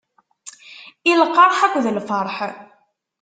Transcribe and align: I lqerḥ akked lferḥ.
I 1.09 1.13
lqerḥ 1.21 1.59
akked 1.65 1.85
lferḥ. 1.97 2.37